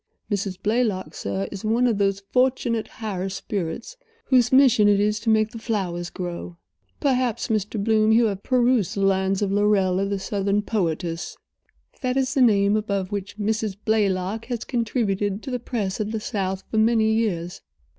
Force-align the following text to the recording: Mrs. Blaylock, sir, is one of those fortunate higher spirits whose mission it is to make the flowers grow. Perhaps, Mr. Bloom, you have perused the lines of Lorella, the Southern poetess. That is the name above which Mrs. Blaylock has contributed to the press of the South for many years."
Mrs. 0.31 0.59
Blaylock, 0.59 1.13
sir, 1.13 1.47
is 1.51 1.63
one 1.63 1.85
of 1.85 1.99
those 1.99 2.23
fortunate 2.31 2.87
higher 2.87 3.29
spirits 3.29 3.97
whose 4.25 4.51
mission 4.51 4.87
it 4.87 4.99
is 4.99 5.19
to 5.19 5.29
make 5.29 5.51
the 5.51 5.59
flowers 5.59 6.09
grow. 6.09 6.57
Perhaps, 6.99 7.49
Mr. 7.49 7.77
Bloom, 7.83 8.11
you 8.11 8.25
have 8.25 8.41
perused 8.41 8.95
the 8.95 9.01
lines 9.01 9.43
of 9.43 9.51
Lorella, 9.51 10.07
the 10.07 10.17
Southern 10.17 10.63
poetess. 10.63 11.37
That 12.01 12.17
is 12.17 12.33
the 12.33 12.41
name 12.41 12.75
above 12.75 13.11
which 13.11 13.37
Mrs. 13.37 13.77
Blaylock 13.85 14.45
has 14.45 14.63
contributed 14.63 15.43
to 15.43 15.51
the 15.51 15.59
press 15.59 15.99
of 15.99 16.11
the 16.11 16.19
South 16.19 16.63
for 16.71 16.77
many 16.79 17.13
years." 17.13 17.61